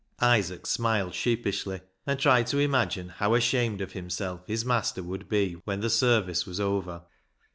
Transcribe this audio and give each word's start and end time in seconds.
Isaac 0.19 0.65
smiled 0.65 1.13
sheepishly, 1.13 1.81
and 2.07 2.19
tried 2.19 2.47
to 2.47 2.57
imagine 2.57 3.09
how 3.09 3.35
ashamed 3.35 3.81
of 3.81 3.91
himself 3.91 4.41
his 4.47 4.65
master 4.65 5.03
would 5.03 5.29
be 5.29 5.61
when 5.65 5.81
the 5.81 5.91
service 5.91 6.43
was 6.47 6.59
over. 6.59 7.03